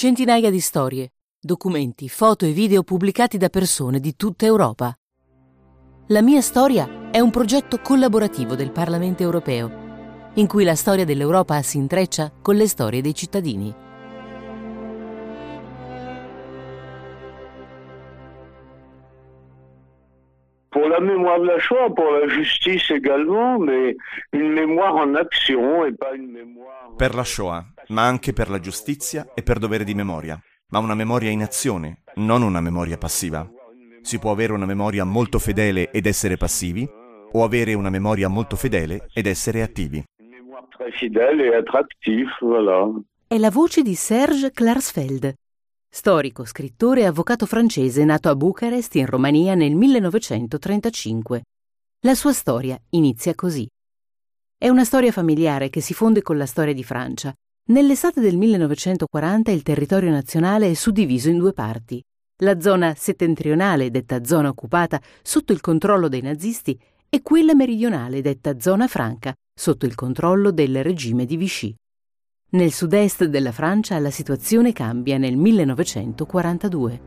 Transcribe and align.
Centinaia 0.00 0.48
di 0.48 0.60
storie, 0.60 1.10
documenti, 1.40 2.08
foto 2.08 2.44
e 2.44 2.52
video 2.52 2.84
pubblicati 2.84 3.36
da 3.36 3.48
persone 3.48 3.98
di 3.98 4.14
tutta 4.14 4.46
Europa. 4.46 4.96
La 6.06 6.22
mia 6.22 6.40
storia 6.40 7.10
è 7.10 7.18
un 7.18 7.30
progetto 7.30 7.80
collaborativo 7.80 8.54
del 8.54 8.70
Parlamento 8.70 9.24
europeo, 9.24 10.30
in 10.34 10.46
cui 10.46 10.62
la 10.62 10.76
storia 10.76 11.04
dell'Europa 11.04 11.60
si 11.62 11.78
intreccia 11.78 12.30
con 12.40 12.54
le 12.54 12.68
storie 12.68 13.00
dei 13.00 13.12
cittadini. 13.12 13.74
Pour 20.70 20.88
la 20.88 21.00
mémoire 21.00 21.40
de 21.40 21.46
la 21.46 21.58
Shoah, 21.58 21.90
pour 21.94 22.10
la 22.10 22.28
justice 22.28 22.90
également, 22.90 23.58
mais 23.58 23.96
une 24.32 24.52
mémoire 24.52 24.96
en 24.96 25.14
action 25.14 25.84
et 25.84 25.92
pas 25.92 26.14
une 26.14 26.30
mémoire... 26.30 26.94
Per 26.96 27.14
la 27.14 27.24
Shoah, 27.24 27.64
ma 27.88 28.06
anche 28.06 28.32
per 28.32 28.50
la 28.50 28.60
giustizia 28.60 29.28
e 29.34 29.42
per 29.42 29.58
dovere 29.58 29.84
di 29.84 29.94
memoria, 29.94 30.38
ma 30.70 30.78
una 30.78 30.94
memoria 30.94 31.30
in 31.30 31.42
azione, 31.42 32.02
non 32.16 32.42
una 32.42 32.60
memoria 32.60 32.98
passiva. 32.98 33.48
Si 34.02 34.18
può 34.18 34.30
avere 34.30 34.52
una 34.52 34.66
memoria 34.66 35.04
molto 35.04 35.38
fedele 35.38 35.90
ed 35.90 36.06
essere 36.06 36.36
passivi, 36.36 36.88
o 37.30 37.44
avere 37.44 37.74
una 37.74 37.90
memoria 37.90 38.28
molto 38.28 38.56
fedele 38.56 39.08
ed 39.12 39.26
essere 39.26 39.62
attivi. 39.62 40.02
Une 40.18 40.30
mémoire 40.30 40.66
très 40.70 40.90
fidèle 40.92 41.48
et 41.48 41.54
attractive, 41.54 42.30
voilà. 42.40 42.90
È 43.26 43.36
la 43.36 43.50
voce 43.50 43.82
di 43.82 43.94
Serge 43.94 44.50
Klarsfeld, 44.50 45.34
storico, 45.90 46.44
scrittore 46.44 47.00
e 47.00 47.06
avvocato 47.06 47.46
francese 47.46 48.04
nato 48.04 48.28
a 48.28 48.36
Bucarest 48.36 48.94
in 48.96 49.06
Romania 49.06 49.54
nel 49.54 49.74
1935. 49.74 51.42
La 52.00 52.14
sua 52.14 52.32
storia 52.32 52.80
inizia 52.90 53.34
così. 53.34 53.66
È 54.56 54.68
una 54.68 54.84
storia 54.84 55.12
familiare 55.12 55.70
che 55.70 55.80
si 55.80 55.94
fonde 55.94 56.22
con 56.22 56.36
la 56.36 56.46
storia 56.46 56.74
di 56.74 56.84
Francia. 56.84 57.32
Nell'estate 57.70 58.20
del 58.20 58.36
1940 58.36 59.50
il 59.50 59.62
territorio 59.62 60.10
nazionale 60.10 60.70
è 60.70 60.74
suddiviso 60.74 61.28
in 61.28 61.38
due 61.38 61.52
parti. 61.52 62.02
La 62.42 62.60
zona 62.60 62.94
settentrionale, 62.96 63.90
detta 63.90 64.24
zona 64.24 64.48
occupata, 64.48 65.00
sotto 65.22 65.52
il 65.52 65.60
controllo 65.60 66.08
dei 66.08 66.22
nazisti, 66.22 66.78
e 67.08 67.22
quella 67.22 67.54
meridionale, 67.54 68.20
detta 68.20 68.60
zona 68.60 68.86
franca, 68.86 69.34
sotto 69.52 69.86
il 69.86 69.94
controllo 69.94 70.52
del 70.52 70.82
regime 70.84 71.24
di 71.24 71.36
Vichy. 71.36 71.74
Nel 72.50 72.72
sud-est 72.72 73.24
della 73.24 73.52
Francia 73.52 73.98
la 73.98 74.08
situazione 74.08 74.72
cambia 74.72 75.18
nel 75.18 75.36
1942. 75.36 77.00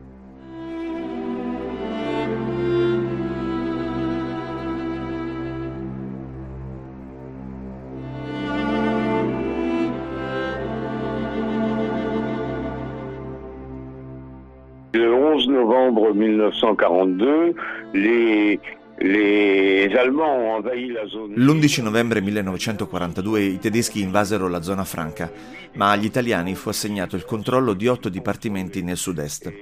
Le 14.92 15.08
11 15.08 15.48
novembre 15.48 16.14
1942, 16.14 17.54
les, 17.94 18.60
les 19.02 19.96
Allemands 19.96 20.38
ont 20.38 20.56
envahi 20.56 20.90
la 20.92 21.06
zone... 21.06 21.34
L'11 21.36 21.82
novembre 21.82 22.20
1942 22.20 23.42
i 23.42 23.58
tedeschi 23.58 24.00
invasero 24.00 24.48
la 24.48 24.62
zona 24.62 24.84
franca, 24.84 25.30
ma 25.74 25.90
agli 25.90 26.04
italiani 26.04 26.54
fu 26.54 26.68
assegnato 26.68 27.16
il 27.16 27.24
controllo 27.24 27.74
di 27.74 27.88
otto 27.88 28.08
dipartimenti 28.08 28.82
nel 28.82 28.96
sud-est. 28.96 29.52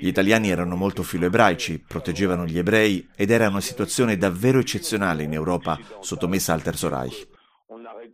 Gli 0.00 0.06
italiani 0.06 0.50
erano 0.50 0.76
molto 0.76 1.02
filoebraici, 1.02 1.84
proteggevano 1.86 2.46
gli 2.46 2.58
ebrei 2.58 3.06
ed 3.14 3.30
era 3.30 3.48
una 3.48 3.60
situazione 3.60 4.16
davvero 4.16 4.58
eccezionale 4.58 5.22
in 5.22 5.32
Europa 5.32 5.78
sottomessa 6.00 6.52
al 6.52 6.62
Terzo 6.62 6.88
Reich. 6.88 7.28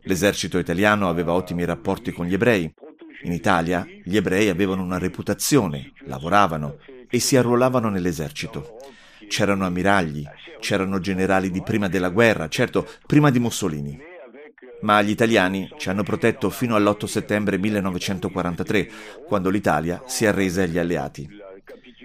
L'esercito 0.01 0.57
italiano 0.59 1.09
aveva 1.09 1.33
ottimi 1.33 1.65
rapporti 1.65 2.11
con 2.11 2.25
gli 2.25 2.33
ebrei. 2.33 2.71
In 3.23 3.31
Italia 3.31 3.85
gli 4.03 4.15
ebrei 4.15 4.49
avevano 4.49 4.83
una 4.83 4.99
reputazione, 4.99 5.93
lavoravano 6.05 6.77
e 7.09 7.19
si 7.19 7.37
arruolavano 7.37 7.89
nell'esercito. 7.89 8.77
C'erano 9.27 9.65
ammiragli, 9.65 10.23
c'erano 10.59 10.99
generali 10.99 11.51
di 11.51 11.61
prima 11.61 11.87
della 11.87 12.09
guerra, 12.09 12.47
certo, 12.47 12.87
prima 13.05 13.29
di 13.29 13.39
Mussolini. 13.39 13.99
Ma 14.81 15.01
gli 15.01 15.09
italiani 15.09 15.69
ci 15.77 15.89
hanno 15.89 16.03
protetto 16.03 16.49
fino 16.49 16.75
all'8 16.75 17.05
settembre 17.05 17.57
1943, 17.57 18.89
quando 19.25 19.49
l'Italia 19.49 20.03
si 20.05 20.25
arrese 20.25 20.63
agli 20.63 20.77
alleati. 20.77 21.27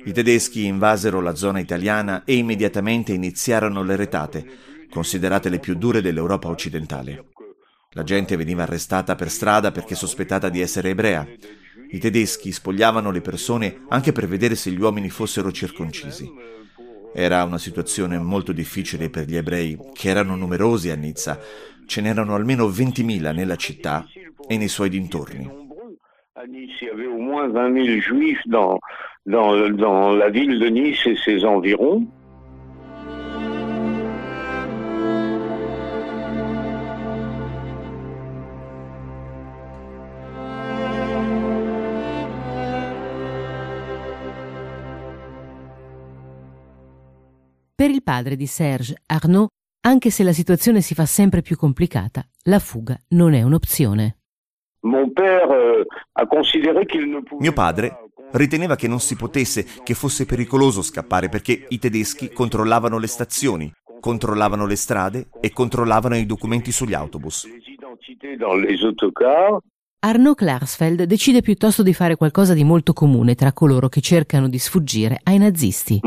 I 0.05 0.13
tedeschi 0.13 0.65
invasero 0.65 1.21
la 1.21 1.35
zona 1.35 1.61
italiana 1.61 2.25
e 2.25 2.35
immediatamente 2.35 3.13
iniziarono 3.13 3.83
le 3.83 3.95
retate, 3.95 4.47
considerate 4.91 5.49
le 5.49 5.59
più 5.59 5.75
dure 5.75 6.01
dell'Europa 6.01 6.49
occidentale. 6.49 7.27
La 7.91 8.03
gente 8.05 8.37
veniva 8.37 8.63
arrestata 8.63 9.15
per 9.15 9.31
strada 9.31 9.71
perché 9.71 9.95
sospettata 9.95 10.49
di 10.49 10.61
essere 10.61 10.91
ebrea. 10.91 11.27
I 11.91 11.99
tedeschi 11.99 12.51
spogliavano 12.51 13.11
le 13.11 13.21
persone 13.21 13.83
anche 13.91 14.13
per 14.13 14.27
vedere 14.27 14.55
se 14.55 14.71
gli 14.71 14.81
uomini 14.81 15.11
fossero 15.11 15.53
circoncisi. 15.53 16.31
Era 17.15 17.45
una 17.45 17.59
situazione 17.59 18.19
molto 18.19 18.53
difficile 18.53 19.11
per 19.11 19.27
gli 19.27 19.37
ebrei, 19.37 19.79
che 19.93 20.09
erano 20.09 20.35
numerosi 20.35 20.91
a 20.91 20.97
Nizza. 20.97 21.39
Ce 21.87 22.01
n'erano 22.01 22.35
almeno 22.35 22.67
20.000 22.67 23.35
nella 23.35 23.57
città 23.57 24.07
e 24.49 24.57
nei 24.57 24.69
suoi 24.69 24.89
dintorni. 24.89 25.61
À 26.35 26.47
Nice, 26.47 26.79
il 26.81 26.89
y 26.89 26.91
avait 26.91 27.07
au 27.07 27.19
moins 27.19 27.47
20 27.53 27.75
000 27.75 28.01
juifs 28.01 28.43
dans, 28.47 28.79
dans, 29.25 29.69
dans 29.77 30.17
la 30.17 30.31
ville 30.31 30.59
de 30.59 30.69
Nice 30.71 31.07
et 31.07 31.17
ses 31.17 31.45
environs. 31.45 32.07
Per 47.83 47.91
il 47.91 48.05
padre 48.05 48.37
di 48.37 48.47
Serge, 48.47 48.95
Arnaud, 49.07 49.49
anche 49.89 50.11
se 50.11 50.23
la 50.23 50.33
situazione 50.33 50.83
si 50.83 50.95
fa 50.95 51.05
sempre 51.05 51.43
più 51.43 51.57
complicata, 51.57 52.25
la 52.45 52.61
fuga 52.61 52.97
non 53.09 53.35
è 53.35 53.43
un'opzione. 53.43 54.19
Euh, 54.85 55.85
Mio 57.41 57.53
padre 57.53 58.05
riteneva 58.35 58.77
che 58.77 58.87
non 58.87 59.01
si 59.01 59.17
potesse, 59.17 59.67
che 59.83 59.95
fosse 59.95 60.27
pericoloso 60.27 60.81
scappare 60.81 61.29
perché 61.29 61.67
i 61.71 61.81
tedeschi 61.81 62.33
controllavano 62.33 62.99
le 62.99 63.09
stazioni, 63.09 63.73
controllavano 63.99 64.65
le 64.65 64.77
strade 64.77 65.27
e 65.41 65.51
controllavano 65.53 66.15
i 66.15 66.25
documenti 66.25 66.71
sugli 66.71 66.95
autobus. 66.95 67.49
Arnaud 70.05 70.35
Klarsfeld 70.35 71.05
decide 71.05 71.43
piuttosto 71.43 71.85
di 71.85 71.95
fare 71.95 72.17
qualcosa 72.17 72.55
di 72.55 72.65
molto 72.65 72.93
comune 72.93 73.37
tra 73.37 73.53
coloro 73.53 73.89
che 73.89 74.01
cercano 74.01 74.49
di 74.49 74.59
sfuggire 74.59 75.21
ai 75.23 75.39
nazisti. 75.39 76.01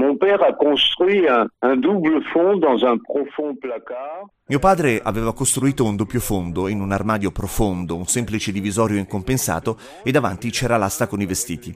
Mio 4.48 4.60
padre 4.60 5.02
aveva 5.04 5.34
costruito 5.34 5.84
un 5.84 5.96
doppio 5.96 6.20
fondo 6.20 6.68
in 6.68 6.82
un 6.82 6.92
armadio 6.92 7.32
profondo, 7.32 7.96
un 7.96 8.06
semplice 8.06 8.52
divisorio 8.52 8.98
incompensato 8.98 9.78
e 10.04 10.12
davanti 10.12 10.52
c'era 10.52 10.78
l'asta 10.78 11.08
con 11.08 11.22
i 11.22 11.26
vestiti. 11.26 11.74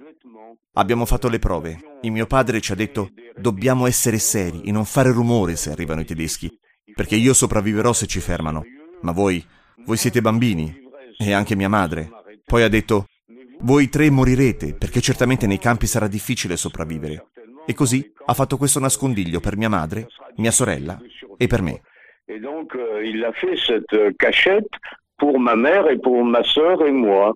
Abbiamo 0.74 1.06
fatto 1.06 1.30
le 1.30 1.40
prove. 1.40 1.80
Il 2.02 2.12
mio 2.12 2.28
padre 2.28 2.62
ci 2.62 2.72
ha 2.72 2.76
detto 2.76 3.10
dobbiamo 3.36 3.88
essere 3.88 4.20
seri 4.20 4.62
e 4.62 4.72
non 4.72 4.86
fare 4.86 5.12
rumore 5.12 5.56
se 5.56 5.72
arrivano 5.72 6.02
i 6.02 6.06
tedeschi, 6.06 6.50
perché 6.94 7.16
io 7.16 7.34
sopravviverò 7.34 7.92
se 7.92 8.06
ci 8.06 8.20
fermano. 8.20 8.64
Ma 9.02 9.12
voi, 9.12 9.44
voi 9.86 9.98
siete 9.98 10.22
bambini 10.22 10.74
e 11.18 11.34
anche 11.34 11.56
mia 11.56 11.70
madre. 11.70 12.10
Poi 12.46 12.64
ha 12.64 12.70
detto 12.70 13.06
voi 13.62 13.90
tre 13.90 14.10
morirete 14.10 14.74
perché 14.74 15.02
certamente 15.02 15.46
nei 15.46 15.60
campi 15.60 15.86
sarà 15.86 16.08
difficile 16.08 16.56
sopravvivere. 16.56 17.32
E 17.70 17.76
così 17.76 18.12
ha 18.26 18.34
fatto 18.34 18.58
questo 18.58 18.80
nascondiglio 18.80 19.40
per 19.40 19.56
mia 19.56 19.70
madre, 19.70 20.08
mia 20.38 20.50
sorella 20.50 21.00
e 21.38 21.46
per 21.46 21.62
me. 21.62 21.82
Et 22.26 22.42
donc, 22.42 22.74
euh, 22.74 23.08
il 23.08 23.24
a 23.24 23.32
fait 23.32 23.56
cette 23.58 23.94
euh, 23.94 24.12
cachette 24.18 24.76
pour 25.16 25.40
ma 25.40 25.54
mère 25.54 25.88
et 25.88 26.00
pour 26.00 26.24
ma 26.24 26.42
sœur 26.42 26.84
et 26.84 26.92
moi. 26.92 27.32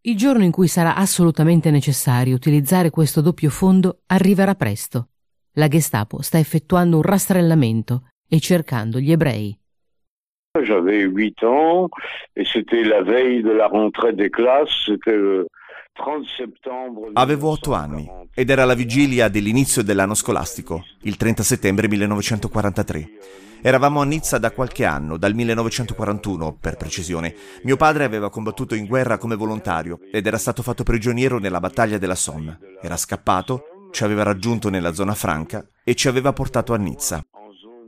Il 0.00 0.16
giorno 0.16 0.44
in 0.44 0.50
cui 0.50 0.66
sarà 0.66 0.94
assolutamente 0.94 1.70
necessario 1.70 2.34
utilizzare 2.34 2.88
questo 2.88 3.20
doppio 3.20 3.50
fondo 3.50 3.98
arriverà 4.06 4.54
presto. 4.54 5.08
La 5.56 5.68
Gestapo 5.68 6.22
sta 6.22 6.38
effettuando 6.38 6.96
un 6.96 7.02
rastrellamento 7.02 8.08
e 8.30 8.40
cercando 8.40 8.98
gli 8.98 9.12
ebrei. 9.12 9.58
J'avais 10.62 11.04
8 11.04 11.42
ans 11.42 11.90
et 12.34 12.46
c'était 12.46 12.82
la 12.82 13.02
veille 13.02 13.42
de 13.42 13.52
la 13.52 13.66
rentrée 13.66 14.14
des 14.14 14.30
classes, 14.30 14.86
c'était 14.86 15.18
le 15.18 15.44
30 15.44 15.48
septembre. 15.48 15.56
Avevo 17.14 17.50
otto 17.50 17.72
anni 17.72 18.08
ed 18.34 18.50
era 18.50 18.64
la 18.64 18.74
vigilia 18.74 19.28
dell'inizio 19.28 19.82
dell'anno 19.82 20.14
scolastico, 20.14 20.84
il 21.02 21.16
30 21.16 21.42
settembre 21.42 21.88
1943. 21.88 23.08
Eravamo 23.62 24.00
a 24.00 24.04
Nizza 24.04 24.38
da 24.38 24.52
qualche 24.52 24.84
anno, 24.84 25.16
dal 25.16 25.34
1941 25.34 26.58
per 26.60 26.76
precisione. 26.76 27.34
Mio 27.62 27.76
padre 27.76 28.04
aveva 28.04 28.30
combattuto 28.30 28.74
in 28.74 28.86
guerra 28.86 29.18
come 29.18 29.34
volontario 29.34 29.98
ed 30.12 30.26
era 30.26 30.38
stato 30.38 30.62
fatto 30.62 30.84
prigioniero 30.84 31.38
nella 31.38 31.60
battaglia 31.60 31.98
della 31.98 32.14
Somme. 32.14 32.58
Era 32.80 32.96
scappato, 32.96 33.88
ci 33.90 34.04
aveva 34.04 34.22
raggiunto 34.22 34.68
nella 34.68 34.92
zona 34.92 35.14
franca 35.14 35.66
e 35.82 35.94
ci 35.94 36.06
aveva 36.06 36.32
portato 36.32 36.74
a 36.74 36.76
Nizza. 36.76 37.24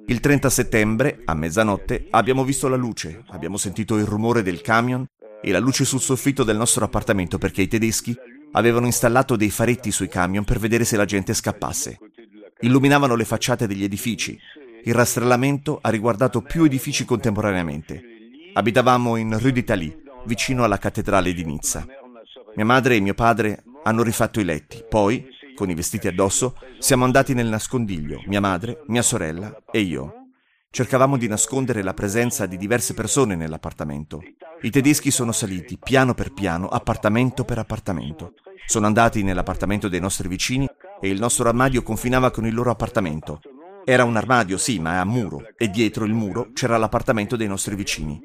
Il 0.06 0.20
30 0.20 0.49
settembre, 0.49 1.20
a 1.26 1.34
mezzanotte, 1.34 2.06
abbiamo 2.11 2.43
visto 2.43 2.66
la 2.66 2.76
luce, 2.76 3.22
abbiamo 3.28 3.58
sentito 3.58 3.99
il 3.99 4.06
rumore 4.06 4.43
del 4.43 4.62
camion 4.62 5.06
e 5.40 5.50
la 5.50 5.58
luce 5.58 5.85
sul 5.85 6.00
soffitto 6.00 6.44
del 6.44 6.56
nostro 6.56 6.85
appartamento 6.85 7.38
perché 7.38 7.62
i 7.62 7.69
tedeschi 7.69 8.17
avevano 8.52 8.87
installato 8.87 9.37
dei 9.37 9.50
faretti 9.50 9.90
sui 9.90 10.08
camion 10.08 10.44
per 10.44 10.58
vedere 10.58 10.85
se 10.85 10.96
la 10.96 11.05
gente 11.05 11.35
scappasse. 11.35 11.99
Illuminavano 12.61 13.14
le 13.14 13.25
facciate 13.25 13.67
degli 13.67 13.85
edifici. 13.85 14.38
Il 14.85 14.94
rastrellamento 14.94 15.79
ha 15.81 15.90
riguardato 15.90 16.40
più 16.40 16.64
edifici 16.64 17.05
contemporaneamente. 17.05 18.02
Abitavamo 18.55 19.17
in 19.17 19.38
Rue 19.38 19.52
d'Italie, 19.52 20.02
vicino 20.25 20.64
alla 20.64 20.79
cattedrale 20.79 21.32
di 21.32 21.44
Nizza. 21.44 21.87
Mia 22.56 22.64
madre 22.64 22.96
e 22.96 23.00
mio 23.00 23.14
padre 23.14 23.62
hanno 23.85 24.02
rifatto 24.02 24.40
i 24.40 24.44
letti, 24.44 24.82
poi, 24.88 25.29
con 25.55 25.70
i 25.70 25.75
vestiti 25.75 26.08
addosso, 26.08 26.56
siamo 26.79 27.05
andati 27.05 27.35
nel 27.35 27.46
nascondiglio, 27.46 28.23
mia 28.26 28.40
madre, 28.40 28.82
mia 28.87 29.02
sorella 29.02 29.62
e 29.70 29.81
io. 29.81 30.17
Cercavamo 30.70 31.16
di 31.16 31.26
nascondere 31.26 31.82
la 31.82 31.94
presenza 31.94 32.44
di 32.44 32.58
diverse 32.58 32.92
persone 32.92 33.34
nell'appartamento. 33.34 34.20
I 34.60 34.70
tedeschi 34.70 35.10
sono 35.10 35.32
saliti 35.32 35.78
piano 35.78 36.14
per 36.14 36.32
piano, 36.32 36.68
appartamento 36.68 37.44
per 37.44 37.58
appartamento. 37.58 38.34
Sono 38.66 38.86
andati 38.86 39.22
nell'appartamento 39.22 39.88
dei 39.88 39.98
nostri 39.98 40.28
vicini 40.28 40.68
e 41.00 41.08
il 41.08 41.18
nostro 41.18 41.48
armadio 41.48 41.82
confinava 41.82 42.30
con 42.30 42.46
il 42.46 42.54
loro 42.54 42.70
appartamento. 42.70 43.40
Era 43.84 44.04
un 44.04 44.16
armadio, 44.16 44.58
sì, 44.58 44.78
ma 44.78 45.00
a 45.00 45.04
muro, 45.04 45.42
e 45.56 45.70
dietro 45.70 46.04
il 46.04 46.12
muro 46.12 46.50
c'era 46.52 46.76
l'appartamento 46.76 47.34
dei 47.34 47.48
nostri 47.48 47.74
vicini. 47.74 48.20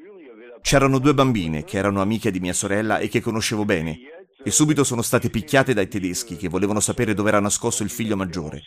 C'erano 0.60 0.98
due 0.98 1.14
bambine 1.14 1.64
che 1.64 1.78
erano 1.78 2.02
amiche 2.02 2.30
di 2.30 2.40
mia 2.40 2.52
sorella 2.52 2.98
e 2.98 3.08
che 3.08 3.22
conoscevo 3.22 3.64
bene, 3.64 3.98
e 4.44 4.50
subito 4.50 4.84
sono 4.84 5.00
state 5.00 5.30
picchiate 5.30 5.72
dai 5.72 5.88
tedeschi 5.88 6.36
che 6.36 6.48
volevano 6.48 6.80
sapere 6.80 7.14
dove 7.14 7.30
era 7.30 7.40
nascosto 7.40 7.82
il 7.82 7.90
figlio 7.90 8.16
maggiore. 8.16 8.62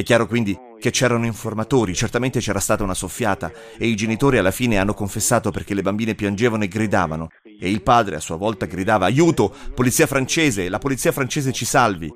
È 0.00 0.02
chiaro 0.02 0.26
quindi 0.26 0.58
che 0.78 0.90
c'erano 0.90 1.26
informatori, 1.26 1.94
certamente 1.94 2.40
c'era 2.40 2.58
stata 2.58 2.82
una 2.82 2.94
soffiata 2.94 3.52
e 3.76 3.86
i 3.86 3.94
genitori 3.94 4.38
alla 4.38 4.50
fine 4.50 4.78
hanno 4.78 4.94
confessato 4.94 5.50
perché 5.50 5.74
le 5.74 5.82
bambine 5.82 6.14
piangevano 6.14 6.64
e 6.64 6.68
gridavano 6.68 7.28
e 7.42 7.68
il 7.68 7.82
padre 7.82 8.16
a 8.16 8.20
sua 8.20 8.36
volta 8.36 8.64
gridava 8.64 9.04
aiuto, 9.04 9.54
polizia 9.74 10.06
francese, 10.06 10.70
la 10.70 10.78
polizia 10.78 11.12
francese 11.12 11.52
ci 11.52 11.66
salvi. 11.66 12.10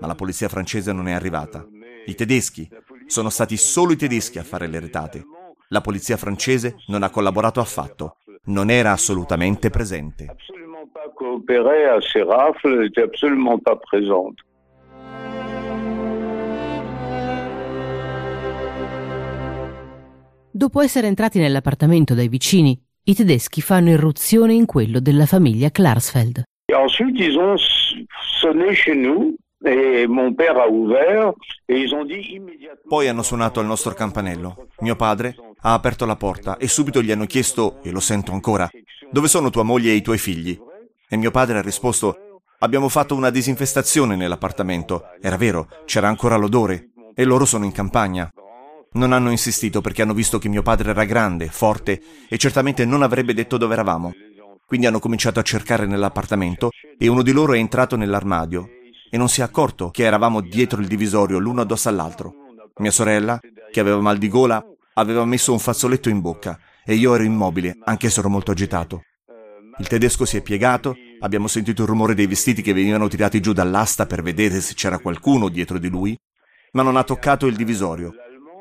Ma 0.00 0.06
la 0.06 0.14
polizia 0.14 0.50
francese 0.50 0.92
non 0.92 1.08
è 1.08 1.12
arrivata. 1.12 1.66
I 2.04 2.14
tedeschi, 2.14 2.68
sono 3.06 3.30
stati 3.30 3.56
solo 3.56 3.92
i 3.92 3.96
tedeschi 3.96 4.38
a 4.38 4.44
fare 4.44 4.66
le 4.66 4.78
retate. 4.78 5.24
La 5.68 5.80
polizia 5.80 6.18
francese 6.18 6.76
non 6.88 7.02
ha 7.04 7.08
collaborato 7.08 7.58
affatto, 7.58 8.18
non 8.48 8.68
era 8.68 8.92
assolutamente 8.92 9.70
presente. 9.70 10.36
Dopo 20.56 20.80
essere 20.80 21.08
entrati 21.08 21.40
nell'appartamento 21.40 22.14
dai 22.14 22.28
vicini, 22.28 22.80
i 23.06 23.14
tedeschi 23.16 23.60
fanno 23.60 23.90
irruzione 23.90 24.52
in 24.54 24.66
quello 24.66 25.00
della 25.00 25.26
famiglia 25.26 25.68
Klarsfeld. 25.68 26.44
Et 26.66 26.76
ensuite, 26.76 27.20
ils 27.24 27.36
ont 27.36 27.60
sonné 28.40 28.72
chez 28.72 28.94
nous 28.94 29.34
et 29.64 30.06
mon 30.06 30.32
père 30.32 30.56
a 30.56 30.68
ouvert 30.68 31.32
et 31.66 31.76
ils 31.76 31.92
ont 31.92 32.06
dit 32.06 32.36
immédiatement. 32.36 32.86
Poi 32.86 33.08
hanno 33.08 33.24
suonato 33.24 33.58
al 33.58 33.66
nostro 33.66 33.94
campanello. 33.94 34.68
Mio 34.82 34.94
padre 34.94 35.34
ha 35.62 35.72
aperto 35.72 36.06
la 36.06 36.14
porta 36.14 36.56
e 36.56 36.68
subito 36.68 37.02
gli 37.02 37.10
hanno 37.10 37.26
chiesto, 37.26 37.80
e 37.82 37.90
lo 37.90 37.98
sento 37.98 38.30
ancora, 38.30 38.70
dove 39.10 39.26
sono 39.26 39.50
tua 39.50 39.64
moglie 39.64 39.90
e 39.90 39.96
i 39.96 40.02
tuoi 40.02 40.18
figli? 40.18 40.56
E 41.08 41.16
mio 41.16 41.32
padre 41.32 41.58
ha 41.58 41.62
risposto, 41.62 42.42
abbiamo 42.60 42.88
fatto 42.88 43.16
una 43.16 43.30
disinfestazione 43.30 44.14
nell'appartamento. 44.14 45.02
Era 45.20 45.36
vero, 45.36 45.66
c'era 45.84 46.06
ancora 46.06 46.36
l'odore. 46.36 46.90
E 47.12 47.24
loro 47.24 47.44
sono 47.44 47.64
in 47.64 47.72
campagna. 47.72 48.30
Non 48.94 49.12
hanno 49.12 49.32
insistito 49.32 49.80
perché 49.80 50.02
hanno 50.02 50.14
visto 50.14 50.38
che 50.38 50.48
mio 50.48 50.62
padre 50.62 50.90
era 50.90 51.04
grande, 51.04 51.48
forte 51.48 52.00
e 52.28 52.38
certamente 52.38 52.84
non 52.84 53.02
avrebbe 53.02 53.34
detto 53.34 53.56
dove 53.56 53.72
eravamo. 53.72 54.12
Quindi 54.64 54.86
hanno 54.86 55.00
cominciato 55.00 55.40
a 55.40 55.42
cercare 55.42 55.84
nell'appartamento 55.84 56.70
e 56.96 57.08
uno 57.08 57.22
di 57.22 57.32
loro 57.32 57.54
è 57.54 57.58
entrato 57.58 57.96
nell'armadio 57.96 58.68
e 59.10 59.16
non 59.16 59.28
si 59.28 59.40
è 59.40 59.44
accorto 59.44 59.90
che 59.90 60.04
eravamo 60.04 60.40
dietro 60.40 60.80
il 60.80 60.86
divisorio 60.86 61.40
l'uno 61.40 61.62
addosso 61.62 61.88
all'altro. 61.88 62.34
Mia 62.76 62.92
sorella, 62.92 63.40
che 63.72 63.80
aveva 63.80 64.00
mal 64.00 64.16
di 64.16 64.28
gola, 64.28 64.64
aveva 64.94 65.24
messo 65.24 65.50
un 65.50 65.58
fazzoletto 65.58 66.08
in 66.08 66.20
bocca 66.20 66.56
e 66.84 66.94
io 66.94 67.16
ero 67.16 67.24
immobile, 67.24 67.76
anche 67.82 68.08
se 68.10 68.20
ero 68.20 68.28
molto 68.28 68.52
agitato. 68.52 69.02
Il 69.78 69.88
tedesco 69.88 70.24
si 70.24 70.36
è 70.36 70.40
piegato, 70.40 70.94
abbiamo 71.18 71.48
sentito 71.48 71.82
il 71.82 71.88
rumore 71.88 72.14
dei 72.14 72.28
vestiti 72.28 72.62
che 72.62 72.72
venivano 72.72 73.08
tirati 73.08 73.40
giù 73.40 73.52
dall'asta 73.52 74.06
per 74.06 74.22
vedere 74.22 74.60
se 74.60 74.74
c'era 74.74 75.00
qualcuno 75.00 75.48
dietro 75.48 75.78
di 75.78 75.88
lui, 75.88 76.16
ma 76.72 76.82
non 76.82 76.96
ha 76.96 77.02
toccato 77.02 77.46
il 77.46 77.56
divisorio 77.56 78.14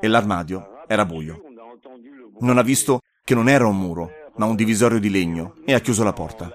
e 0.03 0.09
l'armadio 0.09 0.83
era 0.85 1.05
buio. 1.05 1.41
Non 2.41 2.57
ha 2.57 2.61
visto 2.61 3.03
che 3.23 3.33
non 3.33 3.47
era 3.47 3.65
un 3.67 3.77
muro, 3.77 4.09
ma 4.35 4.45
un 4.45 4.55
divisorio 4.57 4.99
di 4.99 5.09
legno 5.09 5.55
e 5.63 5.73
ha 5.73 5.79
chiuso 5.79 6.03
la 6.03 6.11
porta. 6.11 6.51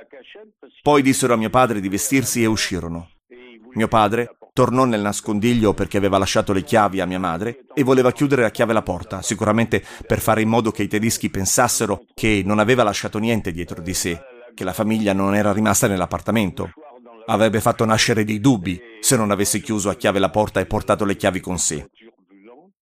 Poi 0.83 1.01
dissero 1.01 1.33
a 1.33 1.37
mio 1.39 1.49
padre 1.49 1.81
di 1.81 1.89
vestirsi 1.89 2.43
e 2.43 2.47
uscirono. 2.47 3.09
Mio 3.73 3.89
padre 3.89 4.37
tornò 4.53 4.85
nel 4.85 5.01
nascondiglio 5.01 5.73
perché 5.73 5.97
aveva 5.97 6.19
lasciato 6.19 6.53
le 6.53 6.63
chiavi 6.63 7.01
a 7.01 7.07
mia 7.07 7.19
madre 7.19 7.61
e 7.73 7.83
voleva 7.85 8.13
chiudere 8.13 8.45
a 8.45 8.51
chiave 8.51 8.75
la 8.75 8.83
porta, 8.83 9.23
sicuramente 9.23 9.83
per 10.07 10.21
fare 10.21 10.43
in 10.43 10.49
modo 10.51 10.71
che 10.71 10.83
i 10.83 10.89
tedeschi 10.89 11.31
pensassero 11.31 12.05
che 12.13 12.43
non 12.45 12.59
aveva 12.59 12.83
lasciato 12.83 13.19
niente 13.19 13.51
dietro 13.51 13.81
di 13.81 13.95
sé, 13.95 14.21
che 14.55 14.65
la 14.65 14.75
famiglia 14.75 15.15
non 15.15 15.35
era 15.35 15.55
rimasta 15.55 15.87
nell'appartamento. 15.87 16.71
Avrebbe 17.25 17.63
fatto 17.63 17.87
nascere 17.87 18.25
dei 18.25 18.41
dubbi 18.41 18.79
se 19.01 19.17
non 19.17 19.31
avesse 19.31 19.61
chiuso 19.61 19.89
a 19.89 19.95
chiave 19.95 20.19
la 20.19 20.29
porta 20.29 20.61
e 20.61 20.67
portato 20.67 21.07
le 21.07 21.17
chiavi 21.17 21.41
con 21.41 21.59
sé. 21.59 21.89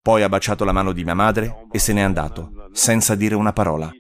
Poi 0.07 0.23
ha 0.23 0.29
baciato 0.29 0.65
la 0.65 0.71
mano 0.71 0.93
di 0.93 1.03
mia 1.03 1.15
madre 1.17 1.67
e 1.73 1.81
se 1.81 1.93
n'è 1.93 2.01
andato, 2.01 2.69
senza 2.71 3.17
dire 3.17 3.35
una 3.35 3.53
parola. 3.53 3.91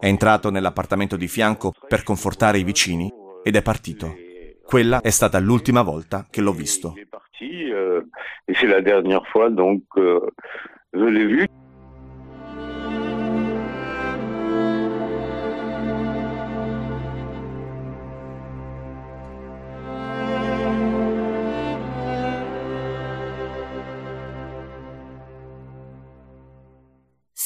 È 0.00 0.06
entrato 0.06 0.48
nell'appartamento 0.48 1.16
di 1.16 1.28
fianco 1.28 1.74
per 1.86 2.02
confortare 2.02 2.56
i 2.56 2.64
vicini 2.64 3.12
ed 3.42 3.54
è 3.54 3.60
partito. 3.60 4.14
Quella 4.64 5.02
è 5.02 5.10
stata 5.10 5.38
l'ultima 5.38 5.82
volta 5.82 6.26
che 6.30 6.40
l'ho 6.40 6.52
visto. 6.52 6.94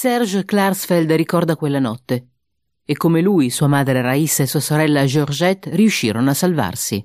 Serge 0.00 0.44
Klarsfeld 0.44 1.10
ricorda 1.10 1.56
quella 1.56 1.80
notte 1.80 2.28
e 2.84 2.96
come 2.96 3.20
lui, 3.20 3.50
sua 3.50 3.66
madre 3.66 4.00
Raissa 4.00 4.44
e 4.44 4.46
sua 4.46 4.60
sorella 4.60 5.04
Georgette 5.06 5.74
riuscirono 5.74 6.30
a 6.30 6.34
salvarsi. 6.34 7.04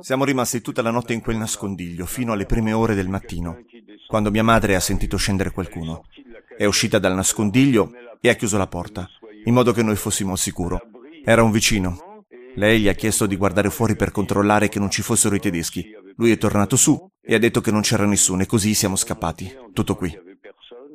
Siamo 0.00 0.24
rimasti 0.26 0.60
tutta 0.60 0.82
la 0.82 0.90
notte 0.90 1.14
in 1.14 1.22
quel 1.22 1.38
nascondiglio 1.38 2.04
fino 2.04 2.32
alle 2.34 2.44
prime 2.44 2.74
ore 2.74 2.94
del 2.94 3.08
mattino, 3.08 3.60
quando 4.06 4.30
mia 4.30 4.44
madre 4.44 4.74
ha 4.74 4.80
sentito 4.80 5.16
scendere 5.16 5.50
qualcuno. 5.50 6.04
È 6.54 6.66
uscita 6.66 6.98
dal 6.98 7.14
nascondiglio 7.14 7.92
e 8.20 8.28
ha 8.28 8.34
chiuso 8.34 8.58
la 8.58 8.66
porta, 8.66 9.08
in 9.44 9.54
modo 9.54 9.72
che 9.72 9.82
noi 9.82 9.96
fossimo 9.96 10.32
al 10.32 10.38
sicuro. 10.38 10.82
Era 11.24 11.42
un 11.42 11.50
vicino. 11.50 12.24
Lei 12.56 12.80
gli 12.80 12.88
ha 12.88 12.92
chiesto 12.92 13.24
di 13.24 13.36
guardare 13.36 13.70
fuori 13.70 13.96
per 13.96 14.10
controllare 14.10 14.68
che 14.68 14.78
non 14.78 14.90
ci 14.90 15.00
fossero 15.00 15.34
i 15.34 15.40
tedeschi. 15.40 15.96
Lui 16.16 16.30
è 16.32 16.36
tornato 16.36 16.76
su 16.76 17.08
e 17.30 17.34
ha 17.34 17.38
detto 17.38 17.60
che 17.60 17.70
non 17.70 17.82
c'era 17.82 18.06
nessuno 18.06 18.40
e 18.40 18.46
così 18.46 18.72
siamo 18.72 18.96
scappati. 18.96 19.54
Tutto 19.74 19.96
qui. 19.96 20.18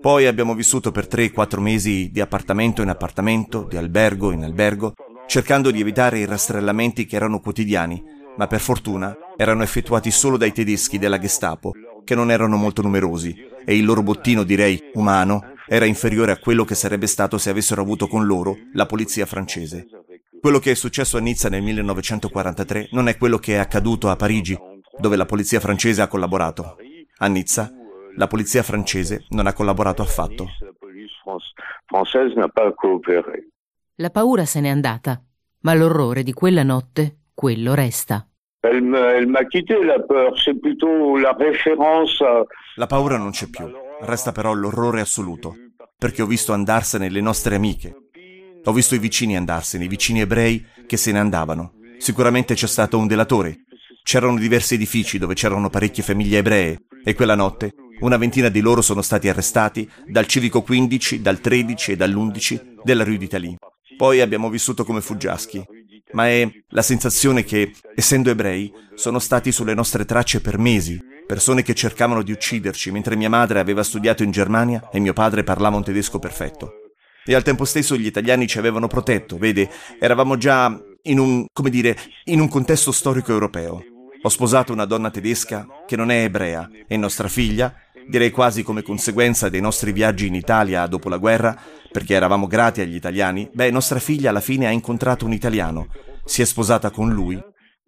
Poi 0.02 0.26
abbiamo 0.26 0.56
vissuto 0.56 0.92
per 0.92 1.06
3-4 1.06 1.60
mesi 1.60 2.10
di 2.12 2.22
appartamento 2.22 2.82
in 2.82 2.90
appartamento, 2.90 3.68
di 3.70 3.78
albergo 3.78 4.32
in 4.32 4.44
albergo, 4.44 4.96
cercando 5.28 5.70
di 5.70 5.80
evitare 5.80 6.18
i 6.18 6.26
rastrellamenti 6.26 7.06
che 7.06 7.18
erano 7.18 7.40
quotidiani, 7.40 8.04
ma 8.36 8.48
per 8.48 8.62
fortuna 8.62 9.16
erano 9.38 9.62
effettuati 9.62 10.10
solo 10.10 10.36
dai 10.36 10.52
tedeschi 10.52 10.98
della 10.98 11.20
Gestapo, 11.20 11.72
che 12.04 12.16
non 12.16 12.32
erano 12.32 12.58
molto 12.58 12.82
numerosi, 12.82 13.36
e 13.64 13.78
il 13.78 13.86
loro 13.86 14.02
bottino, 14.02 14.42
direi, 14.42 14.90
umano, 14.94 15.54
era 15.68 15.86
inferiore 15.86 16.32
a 16.32 16.40
quello 16.40 16.66
che 16.66 16.74
sarebbe 16.74 17.06
stato 17.06 17.38
se 17.38 17.52
avessero 17.52 17.84
avuto 17.84 18.08
con 18.08 18.26
loro 18.26 18.58
la 18.74 18.88
polizia 18.88 19.28
francese. 19.28 19.86
Quello 20.42 20.58
che 20.58 20.72
è 20.72 20.76
successo 20.76 21.18
a 21.18 21.22
Nizza 21.22 21.48
nel 21.48 21.62
1943 21.62 22.90
non 22.92 23.08
è 23.08 23.18
quello 23.18 23.38
che 23.38 23.54
è 23.54 23.58
accaduto 23.58 24.10
a 24.10 24.16
Parigi, 24.16 24.58
dove 24.98 25.16
la 25.16 25.26
polizia 25.26 25.60
francese 25.60 26.02
ha 26.02 26.08
collaborato. 26.08 26.78
A 27.18 27.28
Nizza 27.28 27.72
la 28.16 28.28
polizia 28.28 28.62
francese 28.62 29.26
non 29.30 29.48
ha 29.48 29.54
collaborato 29.54 30.02
affatto. 30.02 30.48
La 33.96 34.10
paura 34.10 34.46
se 34.46 34.60
n'è 34.60 34.70
andata, 34.70 35.22
ma 35.62 35.74
l'orrore 35.74 36.24
di 36.24 36.34
quella 36.34 36.64
notte, 36.64 37.18
quello 37.34 37.74
resta. 37.74 38.28
La 42.76 42.88
paura 42.88 43.18
non 43.18 43.32
c'è 43.32 43.50
più, 43.50 43.70
resta 44.02 44.32
però 44.32 44.54
l'orrore 44.54 45.02
assoluto, 45.02 45.56
perché 45.98 46.22
ho 46.22 46.26
visto 46.26 46.54
andarsene 46.54 47.10
le 47.10 47.22
nostre 47.22 47.56
amiche. 47.56 47.96
Ho 48.64 48.72
visto 48.72 48.96
i 48.96 49.00
vicini 49.00 49.36
andarsene, 49.36 49.84
i 49.84 49.90
vicini 49.90 50.22
ebrei 50.22 50.66
che 50.88 50.98
se 50.98 51.12
ne 51.12 51.20
andavano. 51.20 51.74
Sicuramente 51.98 52.54
c'è 52.54 52.68
stato 52.68 52.98
un 52.98 53.08
delatore. 53.08 53.66
C'erano 54.04 54.38
diversi 54.38 54.74
edifici 54.76 55.18
dove 55.18 55.34
c'erano 55.34 55.70
parecchie 55.70 56.04
famiglie 56.04 56.40
ebree 56.40 56.78
e 57.04 57.16
quella 57.16 57.36
notte 57.36 57.74
una 58.02 58.18
ventina 58.18 58.50
di 58.50 58.60
loro 58.60 58.82
sono 58.82 59.02
stati 59.02 59.30
arrestati 59.30 59.90
dal 60.06 60.28
civico 60.28 60.62
15, 60.62 61.22
dal 61.22 61.40
13 61.40 61.94
e 61.94 61.96
dall'11 61.96 62.82
della 62.84 63.06
Rue 63.06 63.18
d'Italie. 63.18 63.58
Poi 63.96 64.20
abbiamo 64.20 64.50
vissuto 64.50 64.84
come 64.84 65.00
fuggiaschi. 65.00 65.64
Ma 66.12 66.28
è 66.28 66.48
la 66.70 66.82
sensazione 66.82 67.46
che, 67.46 67.74
essendo 67.96 68.30
ebrei, 68.30 68.72
sono 68.94 69.20
stati 69.20 69.52
sulle 69.54 69.74
nostre 69.74 70.04
tracce 70.04 70.42
per 70.42 70.58
mesi, 70.58 71.00
persone 71.26 71.64
che 71.64 71.74
cercavano 71.74 72.24
di 72.24 72.34
ucciderci 72.34 72.92
mentre 72.92 73.16
mia 73.16 73.30
madre 73.30 73.60
aveva 73.60 73.84
studiato 73.84 74.22
in 74.22 74.32
Germania 74.32 74.90
e 74.92 75.00
mio 75.00 75.14
padre 75.14 75.44
parlava 75.44 75.78
un 75.78 75.84
tedesco 75.84 76.20
perfetto. 76.20 76.74
E 77.26 77.34
al 77.34 77.44
tempo 77.44 77.64
stesso 77.64 77.96
gli 77.96 78.06
italiani 78.06 78.48
ci 78.48 78.60
avevano 78.60 78.88
protetto, 78.88 79.38
vede, 79.38 79.70
eravamo 79.98 80.36
già 80.36 80.78
in 81.04 81.20
un, 81.20 81.46
come 81.54 81.70
dire, 81.70 81.98
in 82.26 82.42
un 82.42 82.50
contesto 82.50 82.92
storico 82.92 83.32
europeo. 83.32 83.93
Ho 84.26 84.30
sposato 84.30 84.72
una 84.72 84.86
donna 84.86 85.10
tedesca 85.10 85.68
che 85.86 85.98
non 85.98 86.10
è 86.10 86.24
ebrea 86.24 86.70
e 86.88 86.96
nostra 86.96 87.28
figlia, 87.28 87.74
direi 88.08 88.32
quasi 88.32 88.64
come 88.64 88.82
conseguenza 88.82 89.50
dei 89.50 89.60
nostri 89.60 89.92
viaggi 89.92 90.28
in 90.28 90.36
Italia 90.36 90.88
dopo 90.88 91.10
la 91.10 91.18
guerra, 91.18 91.58
perché 91.92 92.14
eravamo 92.14 92.48
grati 92.48 92.80
agli 92.80 92.96
italiani, 92.96 93.50
beh, 93.52 93.70
nostra 93.70 94.00
figlia 94.00 94.30
alla 94.30 94.40
fine 94.40 94.66
ha 94.66 94.72
incontrato 94.72 95.26
un 95.26 95.34
italiano, 95.34 95.88
si 96.24 96.42
è 96.42 96.46
sposata 96.46 96.90
con 96.90 97.12
lui 97.12 97.38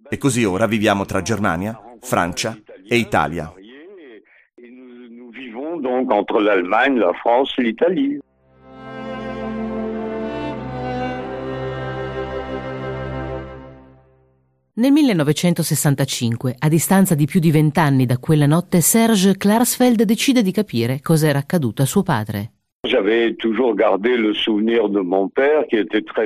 e 0.10 0.18
così 0.18 0.44
ora 0.44 0.68
viviamo 0.68 1.06
tra 1.06 1.22
Germania, 1.22 1.80
Francia 2.02 2.58
e 2.86 2.98
Italia. 2.98 3.54
Nous 4.58 5.32
vivons 5.34 5.80
donc 5.80 6.12
entre 6.12 6.42
l'Allemagne, 6.42 7.00
la 7.00 7.14
France, 7.14 7.62
l'Italie. 7.62 8.20
Nel 14.78 14.92
1965, 14.92 16.56
a 16.60 16.68
distanza 16.68 17.16
di 17.16 17.26
più 17.26 17.40
di 17.40 17.50
vent'anni 17.50 18.06
da 18.06 18.18
quella 18.18 18.46
notte, 18.46 18.82
Serge 18.82 19.38
Klarsfeld 19.38 20.02
decide 20.04 20.42
di 20.42 20.52
capire 20.52 21.00
cosa 21.02 21.30
era 21.30 21.40
accaduto 21.40 21.82
a 21.82 21.86
suo 21.86 22.04
padre. 22.04 22.52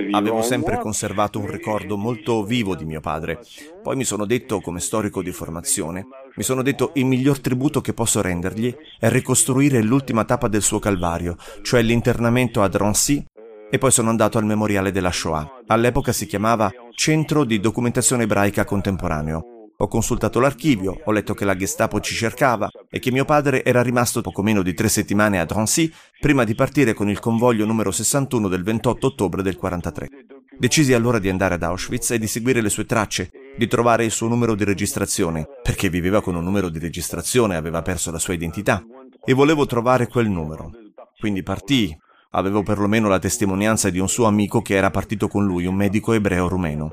Avevo 0.10 0.42
sempre 0.42 0.80
conservato 0.80 1.38
un 1.38 1.52
ricordo 1.52 1.96
molto 1.96 2.44
vivo 2.44 2.76
di 2.76 2.86
mio 2.86 3.02
padre. 3.02 3.40
Poi 3.84 3.96
mi 3.96 4.04
sono 4.04 4.26
detto, 4.26 4.62
come 4.62 4.80
storico 4.80 5.22
di 5.22 5.32
formazione, 5.32 6.08
mi 6.34 6.42
sono 6.42 6.64
detto 6.64 6.90
il 6.96 7.06
miglior 7.06 7.40
tributo 7.42 7.82
che 7.82 7.94
posso 7.94 8.20
rendergli 8.20 8.76
è 9.00 9.10
ricostruire 9.10 9.84
l'ultima 9.84 10.26
tappa 10.26 10.48
del 10.48 10.64
suo 10.64 10.80
calvario, 10.80 11.36
cioè 11.62 11.84
l'internamento 11.84 12.64
a 12.64 12.68
Drancy 12.68 13.24
e 13.70 13.78
poi 13.78 13.92
sono 13.92 14.10
andato 14.10 14.38
al 14.38 14.46
memoriale 14.46 14.92
della 14.92 15.12
Shoah. 15.12 15.62
All'epoca 15.68 16.12
si 16.12 16.26
chiamava 16.26 16.72
Centro 16.94 17.44
di 17.44 17.60
Documentazione 17.60 18.24
Ebraica 18.24 18.66
Contemporaneo. 18.66 19.44
Ho 19.82 19.88
consultato 19.88 20.42
l'archivio, 20.42 21.00
ho 21.06 21.12
letto 21.12 21.34
che 21.34 21.46
la 21.46 21.56
Gestapo 21.56 22.02
ci 22.02 22.14
cercava 22.14 22.70
e 22.90 23.00
che 23.00 23.12
mio 23.12 23.24
padre 23.24 23.64
era 23.64 23.82
rimasto 23.82 24.20
poco 24.20 24.42
meno 24.42 24.62
di 24.62 24.74
tre 24.74 24.90
settimane 24.90 25.40
a 25.40 25.46
Drancy 25.46 25.90
prima 26.20 26.44
di 26.44 26.54
partire 26.54 26.94
con 26.94 27.10
il 27.10 27.20
convoglio 27.20 27.66
numero 27.66 27.92
61 27.92 28.50
del 28.50 28.64
28 28.64 29.08
ottobre 29.08 29.42
del 29.42 29.56
43. 29.56 30.10
Decisi 30.58 30.92
allora 30.92 31.20
di 31.20 31.30
andare 31.30 31.54
ad 31.54 31.64
Auschwitz 31.64 32.12
e 32.12 32.20
di 32.20 32.28
seguire 32.28 32.60
le 32.60 32.68
sue 32.68 32.84
tracce, 32.84 33.32
di 33.58 33.68
trovare 33.68 34.04
il 34.04 34.12
suo 34.12 34.28
numero 34.28 34.56
di 34.56 34.66
registrazione, 34.66 35.48
perché 35.64 35.90
viveva 35.90 36.22
con 36.22 36.36
un 36.36 36.44
numero 36.44 36.68
di 36.68 36.80
registrazione 36.80 37.56
aveva 37.56 37.82
perso 37.82 38.12
la 38.12 38.20
sua 38.20 38.34
identità, 38.34 38.84
e 39.24 39.34
volevo 39.34 39.66
trovare 39.66 40.08
quel 40.08 40.30
numero. 40.30 40.72
Quindi 41.18 41.44
partii, 41.44 41.98
Avevo 42.32 42.64
perlomeno 42.64 43.08
la 43.08 43.20
testimonianza 43.20 43.90
di 43.90 44.00
un 44.00 44.08
suo 44.08 44.26
amico 44.26 44.62
che 44.62 44.76
era 44.76 44.92
partito 44.92 45.28
con 45.28 45.46
lui, 45.46 45.66
un 45.66 45.76
medico 45.76 46.14
ebreo 46.14 46.48
rumeno. 46.48 46.92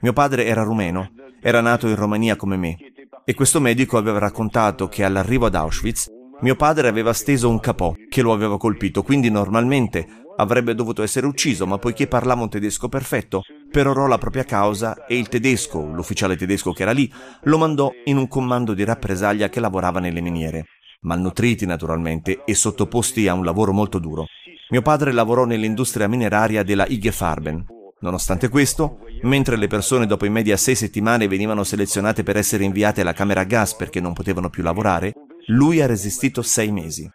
Mio 0.00 0.12
padre 0.12 0.46
era 0.46 0.62
rumeno, 0.62 1.12
era 1.40 1.60
nato 1.60 1.88
in 1.88 1.96
Romania 1.96 2.36
come 2.36 2.56
me, 2.56 2.76
e 3.24 3.34
questo 3.34 3.60
medico 3.60 3.96
aveva 3.96 4.18
raccontato 4.18 4.88
che 4.88 5.04
all'arrivo 5.04 5.46
ad 5.46 5.54
Auschwitz 5.54 6.18
mio 6.42 6.56
padre 6.56 6.88
aveva 6.88 7.12
steso 7.12 7.50
un 7.50 7.60
capò 7.60 7.94
che 8.08 8.22
lo 8.22 8.32
aveva 8.32 8.56
colpito, 8.56 9.02
quindi 9.02 9.28
normalmente 9.28 10.06
avrebbe 10.36 10.74
dovuto 10.74 11.02
essere 11.02 11.26
ucciso, 11.26 11.66
ma 11.66 11.76
poiché 11.76 12.06
parlava 12.06 12.40
un 12.40 12.48
tedesco 12.48 12.88
perfetto, 12.88 13.42
perorò 13.70 14.06
la 14.06 14.16
propria 14.16 14.44
causa 14.44 15.04
e 15.04 15.18
il 15.18 15.28
tedesco, 15.28 15.84
l'ufficiale 15.84 16.36
tedesco 16.36 16.72
che 16.72 16.82
era 16.82 16.92
lì, 16.92 17.12
lo 17.42 17.58
mandò 17.58 17.90
in 18.04 18.16
un 18.16 18.26
comando 18.26 18.72
di 18.72 18.84
rappresaglia 18.84 19.50
che 19.50 19.60
lavorava 19.60 20.00
nelle 20.00 20.22
miniere. 20.22 20.64
Malnutriti 21.02 21.66
naturalmente 21.66 22.42
e 22.46 22.54
sottoposti 22.54 23.28
a 23.28 23.34
un 23.34 23.44
lavoro 23.44 23.72
molto 23.72 23.98
duro. 23.98 24.24
Mio 24.70 24.82
padre 24.82 25.10
lavorò 25.10 25.46
nell'industria 25.46 26.06
mineraria 26.06 26.62
della 26.62 26.86
IG 26.86 27.10
Farben. 27.10 27.64
Nonostante 28.02 28.48
questo, 28.48 29.00
mentre 29.22 29.56
le 29.56 29.66
persone 29.66 30.06
dopo 30.06 30.26
in 30.26 30.32
media 30.32 30.56
sei 30.56 30.76
settimane 30.76 31.26
venivano 31.26 31.64
selezionate 31.64 32.22
per 32.22 32.36
essere 32.36 32.62
inviate 32.62 33.00
alla 33.00 33.12
camera 33.12 33.40
a 33.40 33.44
gas 33.44 33.74
perché 33.74 34.00
non 34.00 34.12
potevano 34.12 34.48
più 34.48 34.62
lavorare, 34.62 35.12
lui 35.46 35.80
ha 35.80 35.86
resistito 35.86 36.40
sei 36.42 36.70
mesi. 36.70 37.10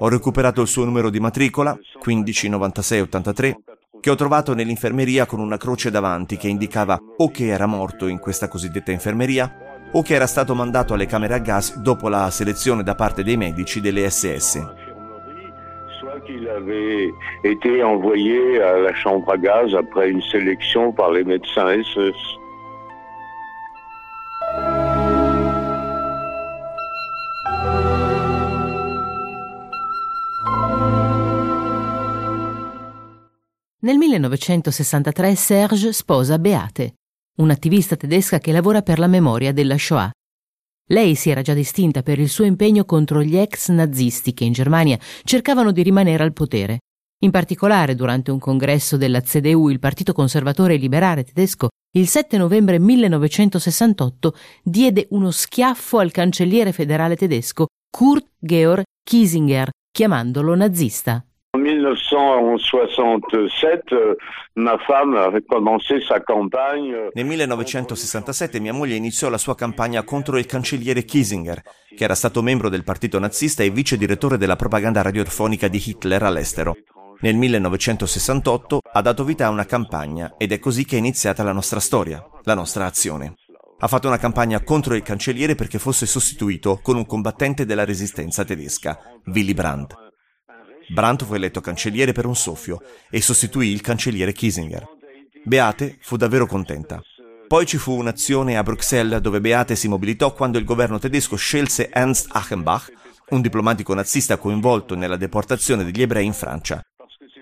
Ho 0.00 0.08
recuperato 0.08 0.60
il 0.60 0.68
suo 0.68 0.84
numero 0.84 1.08
di 1.08 1.20
matricola, 1.20 1.74
159683, 2.02 3.56
che 4.00 4.10
ho 4.10 4.14
trovato 4.14 4.52
nell'infermeria 4.52 5.24
con 5.24 5.40
una 5.40 5.56
croce 5.56 5.90
davanti 5.90 6.36
che 6.36 6.48
indicava 6.48 7.00
o 7.16 7.30
che 7.30 7.46
era 7.46 7.64
morto 7.64 8.08
in 8.08 8.18
questa 8.18 8.46
cosiddetta 8.46 8.92
infermeria 8.92 9.88
o 9.90 10.02
che 10.02 10.14
era 10.14 10.26
stato 10.26 10.54
mandato 10.54 10.92
alle 10.92 11.06
camere 11.06 11.32
a 11.32 11.38
gas 11.38 11.78
dopo 11.78 12.08
la 12.08 12.28
selezione 12.30 12.82
da 12.82 12.94
parte 12.94 13.22
dei 13.22 13.38
medici 13.38 13.80
delle 13.80 14.10
SS 14.10 14.83
qu'il 16.26 16.48
avait 16.48 17.12
été 17.44 17.82
envoyé 17.82 18.60
à 18.60 18.78
la 18.78 18.94
chambre 18.94 19.30
à 19.30 19.36
gaz 19.36 19.74
après 19.74 20.10
une 20.10 20.22
sélection 20.22 20.92
par 20.92 21.12
les 21.12 21.24
médecins 21.24 21.82
SS. 21.82 22.14
Nel 33.84 33.98
1963 33.98 35.34
Serge 35.34 35.90
sposa 35.90 36.38
Beate, 36.38 36.94
un'attivista 37.36 37.96
tedesca 37.96 38.38
che 38.38 38.50
lavora 38.50 38.80
per 38.80 38.98
la 38.98 39.08
memoria 39.08 39.52
della 39.52 39.76
Shoah. 39.76 40.10
Lei 40.88 41.14
si 41.14 41.30
era 41.30 41.40
già 41.40 41.54
distinta 41.54 42.02
per 42.02 42.18
il 42.18 42.28
suo 42.28 42.44
impegno 42.44 42.84
contro 42.84 43.22
gli 43.22 43.36
ex 43.36 43.70
nazisti 43.70 44.34
che 44.34 44.44
in 44.44 44.52
Germania 44.52 44.98
cercavano 45.22 45.72
di 45.72 45.82
rimanere 45.82 46.22
al 46.22 46.34
potere. 46.34 46.80
In 47.22 47.30
particolare, 47.30 47.94
durante 47.94 48.30
un 48.30 48.38
congresso 48.38 48.98
della 48.98 49.22
CDU, 49.22 49.70
il 49.70 49.78
Partito 49.78 50.12
Conservatore 50.12 50.76
Liberale 50.76 51.24
tedesco, 51.24 51.68
il 51.96 52.06
7 52.06 52.36
novembre 52.36 52.78
1968 52.78 54.34
diede 54.62 55.06
uno 55.10 55.30
schiaffo 55.30 55.98
al 55.98 56.10
cancelliere 56.10 56.72
federale 56.72 57.16
tedesco 57.16 57.66
Kurt 57.90 58.26
Georg 58.38 58.82
Kiesinger, 59.02 59.70
chiamandolo 59.90 60.54
nazista. 60.54 61.24
En 61.84 62.56
1967, 62.56 64.16
ma 64.54 64.76
femme 64.78 65.18
a 65.18 65.30
commencé 65.46 66.00
sa 66.00 66.22
campagne. 66.22 67.10
Nel 67.12 67.24
1967 67.26 68.58
mia 68.60 68.72
moglie 68.72 68.94
iniziò 68.94 69.28
la 69.28 69.38
sua 69.38 69.54
campagna 69.54 70.02
contro 70.02 70.38
il 70.38 70.46
cancelliere 70.46 71.04
Kiesinger, 71.04 71.62
che 71.94 72.04
era 72.04 72.14
stato 72.14 72.42
membro 72.42 72.68
del 72.68 72.84
partito 72.84 73.18
nazista 73.18 73.62
e 73.62 73.70
vice 73.70 73.96
direttore 73.96 74.38
della 74.38 74.56
propaganda 74.56 75.02
radiofonica 75.02 75.68
di 75.68 75.82
Hitler 75.84 76.22
all'estero. 76.22 76.74
Nel 77.20 77.36
1968 77.36 78.80
ha 78.92 79.00
dato 79.00 79.24
vita 79.24 79.46
a 79.46 79.50
una 79.50 79.66
campagna 79.66 80.34
ed 80.36 80.52
è 80.52 80.58
così 80.58 80.84
che 80.84 80.96
è 80.96 80.98
iniziata 80.98 81.42
la 81.42 81.52
nostra 81.52 81.80
storia, 81.80 82.24
la 82.42 82.54
nostra 82.54 82.86
azione. 82.86 83.34
Ha 83.78 83.88
fatto 83.88 84.08
una 84.08 84.18
campagna 84.18 84.62
contro 84.62 84.94
il 84.94 85.02
cancelliere 85.02 85.54
perché 85.54 85.78
fosse 85.78 86.06
sostituito 86.06 86.80
con 86.82 86.96
un 86.96 87.06
combattente 87.06 87.66
della 87.66 87.84
resistenza 87.84 88.44
tedesca, 88.44 88.98
Willy 89.26 89.54
Brandt. 89.54 90.03
Brandt 90.88 91.24
fu 91.24 91.34
eletto 91.34 91.60
cancelliere 91.60 92.12
per 92.12 92.26
un 92.26 92.36
soffio 92.36 92.80
e 93.10 93.20
sostituì 93.20 93.68
il 93.68 93.80
cancelliere 93.80 94.32
Kissinger. 94.32 94.86
Beate 95.44 95.98
fu 96.00 96.16
davvero 96.16 96.46
contenta. 96.46 97.02
Poi 97.46 97.66
ci 97.66 97.76
fu 97.76 97.92
un'azione 97.92 98.56
a 98.56 98.62
Bruxelles 98.62 99.20
dove 99.20 99.40
Beate 99.40 99.76
si 99.76 99.88
mobilitò 99.88 100.32
quando 100.32 100.58
il 100.58 100.64
governo 100.64 100.98
tedesco 100.98 101.36
scelse 101.36 101.90
Ernst 101.90 102.28
Achenbach, 102.32 102.92
un 103.30 103.40
diplomatico 103.40 103.94
nazista 103.94 104.38
coinvolto 104.38 104.94
nella 104.94 105.16
deportazione 105.16 105.84
degli 105.84 106.02
ebrei 106.02 106.26
in 106.26 106.32
Francia. 106.32 106.82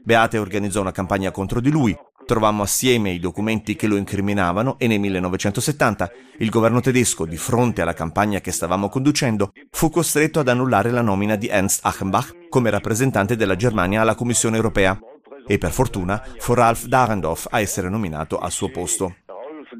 Beate 0.05 0.39
organizzò 0.39 0.81
una 0.81 0.93
campagna 0.93 1.31
contro 1.31 1.61
di 1.61 1.71
lui, 1.71 1.97
Trovammo 2.25 2.63
assieme 2.63 3.11
i 3.11 3.19
documenti 3.19 3.75
che 3.75 3.87
lo 3.87 3.97
incriminavano 3.97 4.79
e 4.79 4.87
nel 4.87 5.01
1970 5.01 6.11
il 6.39 6.51
governo 6.51 6.81
tedesco, 6.81 7.27
di 7.27 7.37
fronte 7.37 7.83
alla 7.83 7.95
campagna 7.95 8.41
che 8.41 8.53
stavamo 8.53 8.89
conducendo, 8.89 9.53
fu 9.71 9.91
costretto 9.91 10.39
ad 10.39 10.49
annullare 10.49 10.91
la 10.91 11.03
nomina 11.03 11.37
di 11.37 11.49
Ernst 11.49 11.81
Achenbach 11.83 12.42
come 12.53 12.69
rappresentante 12.69 13.35
della 13.35 13.57
Germania 13.57 14.03
alla 14.03 14.15
Commissione 14.15 14.57
europea. 14.57 14.99
E 15.47 15.57
per 15.57 15.71
fortuna 15.71 16.23
fu 16.37 16.53
Ralf 16.53 16.85
Dahrendorf 16.85 17.47
a 17.51 17.61
essere 17.61 17.89
nominato 17.89 18.37
al 18.37 18.51
suo 18.51 18.69
posto. 18.69 19.17
Euh, 19.27 19.73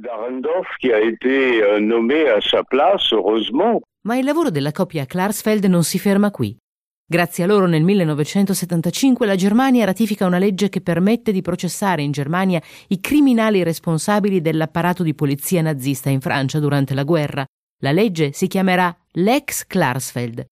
Ma 4.05 4.17
il 4.17 4.25
lavoro 4.25 4.49
della 4.49 4.73
coppia 4.73 5.05
Klarsfeld 5.05 5.67
non 5.67 5.85
si 5.85 5.99
ferma 5.99 6.31
qui. 6.31 6.57
Grazie 7.07 7.45
a 7.45 7.47
loro 7.47 7.67
nel 7.67 7.83
1975 7.83 9.27
la 9.27 9.37
Germania 9.37 9.85
ratifica 9.85 10.25
una 10.25 10.39
legge 10.39 10.71
che 10.71 10.81
permette 10.81 11.31
di 11.31 11.43
processare 11.43 12.01
in 12.01 12.11
Germania 12.11 12.63
i 12.89 13.01
criminali 13.01 13.63
responsabili 13.63 14.41
dell'apparato 14.41 15.03
di 15.03 15.15
polizia 15.15 15.61
nazista 15.61 16.09
in 16.09 16.23
Francia 16.23 16.59
durante 16.59 16.95
la 16.95 17.05
guerra. 17.05 17.45
La 17.83 17.93
legge 17.93 18.33
si 18.33 18.47
chiamerà 18.47 18.97
Lex 19.11 19.67
Klarsfeld. 19.67 20.47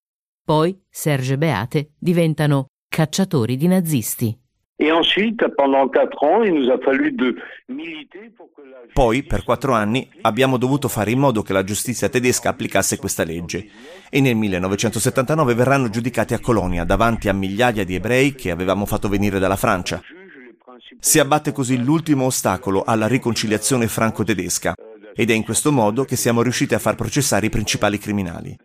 Poi 0.50 0.76
Serge 0.90 1.34
e 1.34 1.38
Beate 1.38 1.90
diventano 1.96 2.70
cacciatori 2.88 3.56
di 3.56 3.68
nazisti. 3.68 4.36
Poi, 8.92 9.22
per 9.22 9.44
quattro 9.44 9.74
anni, 9.74 10.10
abbiamo 10.22 10.56
dovuto 10.56 10.88
fare 10.88 11.12
in 11.12 11.20
modo 11.20 11.42
che 11.42 11.52
la 11.52 11.62
giustizia 11.62 12.08
tedesca 12.08 12.48
applicasse 12.48 12.96
questa 12.96 13.22
legge 13.22 13.68
e 14.10 14.20
nel 14.20 14.34
1979 14.34 15.54
verranno 15.54 15.88
giudicati 15.88 16.34
a 16.34 16.40
Colonia 16.40 16.82
davanti 16.82 17.28
a 17.28 17.32
migliaia 17.32 17.84
di 17.84 17.94
ebrei 17.94 18.34
che 18.34 18.50
avevamo 18.50 18.86
fatto 18.86 19.08
venire 19.08 19.38
dalla 19.38 19.54
Francia. 19.54 20.02
Si 20.98 21.20
abbatte 21.20 21.52
così 21.52 21.80
l'ultimo 21.80 22.24
ostacolo 22.24 22.82
alla 22.82 23.06
riconciliazione 23.06 23.86
franco-tedesca 23.86 24.74
ed 25.14 25.30
è 25.30 25.32
in 25.32 25.44
questo 25.44 25.70
modo 25.70 26.04
che 26.04 26.16
siamo 26.16 26.42
riusciti 26.42 26.74
a 26.74 26.80
far 26.80 26.96
processare 26.96 27.46
i 27.46 27.50
principali 27.50 27.98
criminali. 27.98 28.56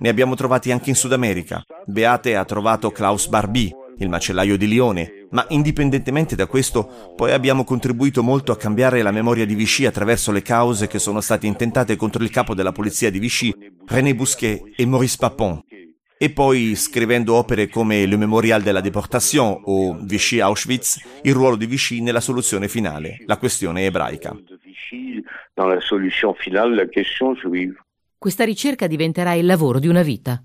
Ne 0.00 0.08
abbiamo 0.08 0.36
trovati 0.36 0.70
anche 0.70 0.90
in 0.90 0.94
Sud 0.94 1.12
America. 1.12 1.60
Beate 1.84 2.36
ha 2.36 2.44
trovato 2.44 2.92
Klaus 2.92 3.26
Barbie, 3.26 3.74
il 3.98 4.08
macellaio 4.08 4.56
di 4.56 4.68
Lione, 4.68 5.26
ma 5.30 5.44
indipendentemente 5.48 6.36
da 6.36 6.46
questo, 6.46 7.12
poi 7.16 7.32
abbiamo 7.32 7.64
contribuito 7.64 8.22
molto 8.22 8.52
a 8.52 8.56
cambiare 8.56 9.02
la 9.02 9.10
memoria 9.10 9.44
di 9.44 9.56
Vichy 9.56 9.86
attraverso 9.86 10.30
le 10.30 10.42
cause 10.42 10.86
che 10.86 11.00
sono 11.00 11.20
state 11.20 11.48
intentate 11.48 11.96
contro 11.96 12.22
il 12.22 12.30
capo 12.30 12.54
della 12.54 12.70
polizia 12.70 13.10
di 13.10 13.18
Vichy, 13.18 13.52
René 13.86 14.14
Bousquet 14.14 14.72
e 14.76 14.86
Maurice 14.86 15.16
Papon, 15.18 15.60
e 16.16 16.30
poi 16.30 16.76
scrivendo 16.76 17.34
opere 17.34 17.68
come 17.68 18.06
Le 18.06 18.16
Memorial 18.16 18.62
de 18.62 18.70
la 18.70 18.80
Déportation 18.80 19.62
o 19.64 19.98
Vichy 20.00 20.38
Auschwitz, 20.38 21.00
il 21.22 21.34
ruolo 21.34 21.56
di 21.56 21.66
Vichy 21.66 22.00
nella 22.00 22.20
soluzione 22.20 22.68
finale, 22.68 23.16
la 23.26 23.36
questione 23.36 23.84
ebraica. 23.84 24.32
Questa 28.20 28.42
ricerca 28.42 28.88
diventerà 28.88 29.34
il 29.34 29.46
lavoro 29.46 29.78
di 29.78 29.86
una 29.86 30.02
vita. 30.02 30.42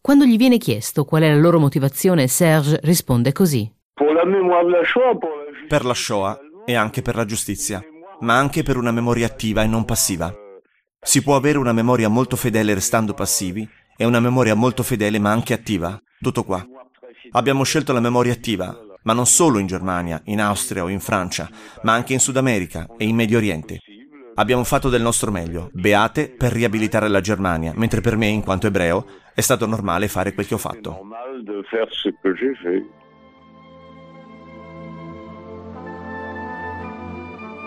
Quando 0.00 0.24
gli 0.24 0.36
viene 0.36 0.58
chiesto 0.58 1.04
qual 1.04 1.22
è 1.22 1.28
la 1.28 1.38
loro 1.38 1.60
motivazione, 1.60 2.26
Serge 2.26 2.80
risponde 2.82 3.30
così. 3.30 3.72
Per 5.68 5.84
la 5.84 5.94
Shoah 5.94 6.38
e 6.64 6.74
anche 6.74 7.02
per 7.02 7.14
la 7.14 7.24
giustizia, 7.24 7.80
ma 8.22 8.36
anche 8.36 8.64
per 8.64 8.76
una 8.76 8.90
memoria 8.90 9.26
attiva 9.26 9.62
e 9.62 9.68
non 9.68 9.84
passiva. 9.84 10.34
Si 11.00 11.22
può 11.22 11.36
avere 11.36 11.58
una 11.58 11.72
memoria 11.72 12.08
molto 12.08 12.34
fedele 12.34 12.74
restando 12.74 13.14
passivi 13.14 13.68
e 13.96 14.04
una 14.04 14.18
memoria 14.18 14.56
molto 14.56 14.82
fedele 14.82 15.20
ma 15.20 15.30
anche 15.30 15.52
attiva. 15.52 15.96
Tutto 16.20 16.42
qua. 16.42 16.66
Abbiamo 17.30 17.62
scelto 17.62 17.92
la 17.92 18.00
memoria 18.00 18.32
attiva, 18.32 18.76
ma 19.04 19.12
non 19.12 19.26
solo 19.26 19.60
in 19.60 19.68
Germania, 19.68 20.20
in 20.24 20.40
Austria 20.40 20.82
o 20.82 20.88
in 20.88 20.98
Francia, 20.98 21.48
ma 21.82 21.92
anche 21.92 22.14
in 22.14 22.18
Sud 22.18 22.36
America 22.36 22.88
e 22.98 23.04
in 23.06 23.14
Medio 23.14 23.38
Oriente. 23.38 23.78
Abbiamo 24.38 24.64
fatto 24.64 24.90
del 24.90 25.00
nostro 25.00 25.30
meglio, 25.30 25.70
beate 25.72 26.28
per 26.28 26.52
riabilitare 26.52 27.08
la 27.08 27.22
Germania, 27.22 27.72
mentre 27.74 28.02
per 28.02 28.18
me, 28.18 28.26
in 28.26 28.42
quanto 28.42 28.66
ebreo, 28.66 29.06
è 29.34 29.40
stato 29.40 29.64
normale 29.64 30.08
fare 30.08 30.34
quel 30.34 30.46
che 30.46 30.52
ho 30.52 30.58
fatto. 30.58 31.00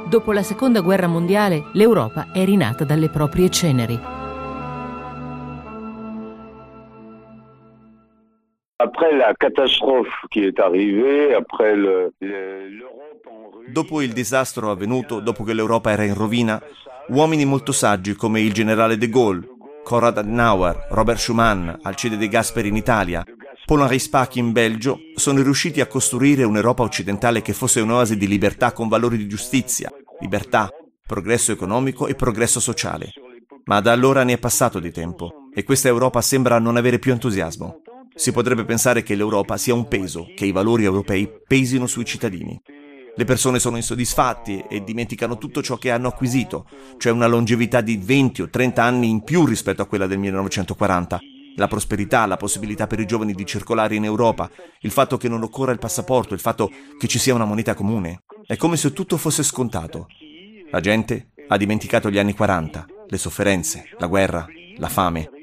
Dopo 0.07 0.31
la 0.31 0.43
seconda 0.43 0.81
guerra 0.81 1.07
mondiale, 1.07 1.69
l'Europa 1.73 2.31
è 2.31 2.45
rinata 2.45 2.83
dalle 2.83 3.09
proprie 3.09 3.49
ceneri. 3.49 4.18
Dopo 13.67 14.01
il 14.01 14.13
disastro 14.13 14.71
avvenuto, 14.71 15.19
dopo 15.19 15.43
che 15.43 15.53
l'Europa 15.53 15.91
era 15.91 16.05
in 16.05 16.13
rovina, 16.13 16.61
uomini 17.09 17.43
molto 17.43 17.73
saggi 17.73 18.15
come 18.15 18.39
il 18.39 18.53
generale 18.53 18.97
de 18.97 19.09
Gaulle, 19.09 19.47
Konrad 19.83 20.19
Adenauer, 20.19 20.87
Robert 20.91 21.19
Schuman, 21.19 21.79
Alcide 21.81 22.15
De 22.15 22.29
Gasperi 22.29 22.69
in 22.69 22.77
Italia, 22.77 23.21
Paul-Henri 23.65 23.99
Spack 23.99 24.37
in 24.37 24.53
Belgio 24.53 24.97
sono 25.15 25.41
riusciti 25.41 25.81
a 25.81 25.87
costruire 25.87 26.43
un'Europa 26.43 26.83
occidentale 26.83 27.41
che 27.41 27.51
fosse 27.51 27.81
un'oasi 27.81 28.15
di 28.15 28.27
libertà 28.27 28.71
con 28.71 28.87
valori 28.87 29.17
di 29.17 29.27
giustizia, 29.27 29.91
libertà, 30.21 30.69
progresso 31.05 31.51
economico 31.51 32.07
e 32.07 32.15
progresso 32.15 32.61
sociale. 32.61 33.11
Ma 33.65 33.81
da 33.81 33.91
allora 33.91 34.23
ne 34.23 34.33
è 34.33 34.37
passato 34.39 34.79
di 34.79 34.91
tempo 34.91 35.49
e 35.53 35.63
questa 35.63 35.89
Europa 35.89 36.21
sembra 36.21 36.59
non 36.59 36.77
avere 36.77 36.97
più 36.97 37.11
entusiasmo. 37.11 37.81
Si 38.19 38.33
potrebbe 38.33 38.65
pensare 38.65 39.01
che 39.01 39.15
l'Europa 39.15 39.55
sia 39.55 39.73
un 39.73 39.87
peso, 39.87 40.27
che 40.35 40.45
i 40.45 40.51
valori 40.51 40.83
europei 40.83 41.31
pesino 41.47 41.87
sui 41.87 42.03
cittadini. 42.03 42.61
Le 43.15 43.23
persone 43.23 43.59
sono 43.59 43.77
insoddisfatti 43.77 44.65
e 44.69 44.83
dimenticano 44.83 45.37
tutto 45.37 45.63
ciò 45.63 45.77
che 45.77 45.89
hanno 45.89 46.09
acquisito, 46.09 46.67
cioè 46.97 47.13
una 47.13 47.27
longevità 47.27 47.79
di 47.79 47.95
20 47.95 48.41
o 48.41 48.49
30 48.49 48.83
anni 48.83 49.07
in 49.07 49.23
più 49.23 49.45
rispetto 49.45 49.81
a 49.81 49.85
quella 49.85 50.05
del 50.05 50.17
1940 50.17 51.17
la 51.55 51.67
prosperità, 51.67 52.25
la 52.25 52.35
possibilità 52.35 52.87
per 52.87 52.99
i 52.99 53.05
giovani 53.05 53.33
di 53.33 53.45
circolare 53.45 53.95
in 53.95 54.03
Europa, 54.03 54.49
il 54.81 54.91
fatto 54.91 55.15
che 55.15 55.29
non 55.29 55.41
occorra 55.41 55.71
il 55.71 55.79
passaporto, 55.79 56.33
il 56.33 56.39
fatto 56.41 56.69
che 56.97 57.07
ci 57.07 57.19
sia 57.19 57.33
una 57.33 57.45
moneta 57.45 57.73
comune. 57.73 58.23
È 58.45 58.57
come 58.57 58.75
se 58.75 58.91
tutto 58.91 59.15
fosse 59.15 59.43
scontato. 59.43 60.07
La 60.71 60.81
gente 60.81 61.31
ha 61.47 61.55
dimenticato 61.55 62.09
gli 62.09 62.19
anni 62.19 62.33
40, 62.33 62.85
le 63.07 63.17
sofferenze, 63.17 63.89
la 63.97 64.07
guerra, 64.07 64.45
la 64.77 64.89
fame. 64.89 65.38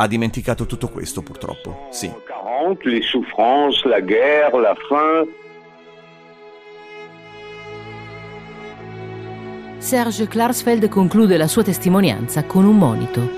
Ha 0.00 0.06
dimenticato 0.06 0.64
tutto 0.64 0.88
questo 0.88 1.22
purtroppo, 1.22 1.88
sì. 1.90 2.08
le 2.82 3.02
souffrances, 3.02 3.82
la 3.84 3.98
guerra, 3.98 4.60
la 4.60 4.76
faim. 4.88 5.28
Serge 9.78 10.28
Klarsfeld 10.28 10.88
conclude 10.88 11.36
la 11.36 11.48
sua 11.48 11.64
testimonianza 11.64 12.44
con 12.44 12.64
un 12.64 12.78
monito. 12.78 13.28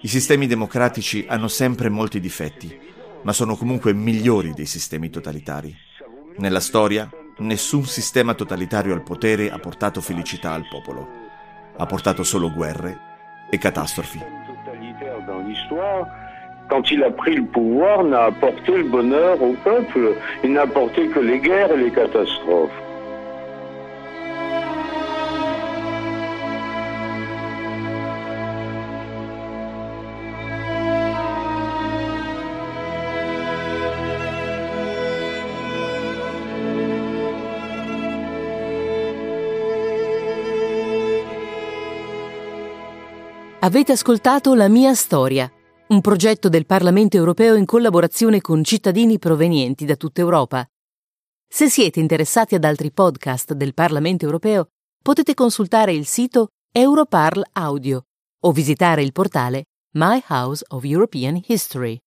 I 0.00 0.08
sistemi 0.08 0.48
democratici 0.48 1.24
hanno 1.28 1.46
sempre 1.46 1.88
molti 1.88 2.18
difetti, 2.18 2.76
ma 3.22 3.32
sono 3.32 3.54
comunque 3.54 3.92
migliori 3.92 4.54
dei 4.54 4.66
sistemi 4.66 5.08
totalitari. 5.08 5.72
Nella 6.38 6.58
storia, 6.58 7.08
nessun 7.38 7.84
sistema 7.84 8.34
totalitario 8.34 8.94
al 8.94 9.02
potere 9.02 9.50
ha 9.50 9.58
portato 9.58 10.00
felicità 10.00 10.52
al 10.52 10.66
popolo. 10.68 11.08
Ha 11.76 11.86
portato 11.86 12.22
solo 12.22 12.52
guerre 12.52 12.98
e 13.50 13.58
catastrofi. 13.58 14.20
Quand 16.66 16.90
il 16.90 17.02
a 17.02 17.10
pris 17.10 17.34
le 17.34 17.44
pouvoir, 17.44 18.02
n'a 18.04 18.24
apporté 18.24 18.72
le 18.78 18.84
bonheur 18.84 19.42
au 19.42 19.54
peuple, 19.62 20.16
il 20.42 20.52
n'a 20.52 20.62
apporté 20.62 21.08
que 21.08 21.20
les 21.20 21.38
guerres 21.38 21.70
et 21.72 21.76
les 21.76 21.90
catastrophes. 21.90 22.83
Avete 43.64 43.92
ascoltato 43.92 44.54
La 44.54 44.68
mia 44.68 44.92
storia, 44.92 45.50
un 45.86 46.02
progetto 46.02 46.50
del 46.50 46.66
Parlamento 46.66 47.16
europeo 47.16 47.54
in 47.54 47.64
collaborazione 47.64 48.42
con 48.42 48.62
cittadini 48.62 49.18
provenienti 49.18 49.86
da 49.86 49.96
tutta 49.96 50.20
Europa. 50.20 50.68
Se 51.48 51.70
siete 51.70 51.98
interessati 51.98 52.54
ad 52.54 52.64
altri 52.64 52.92
podcast 52.92 53.54
del 53.54 53.72
Parlamento 53.72 54.26
europeo, 54.26 54.66
potete 55.02 55.32
consultare 55.32 55.94
il 55.94 56.04
sito 56.04 56.48
Europarl 56.70 57.42
Audio 57.52 58.04
o 58.42 58.52
visitare 58.52 59.02
il 59.02 59.12
portale 59.12 59.64
My 59.92 60.22
House 60.28 60.62
of 60.68 60.84
European 60.84 61.40
History. 61.46 61.98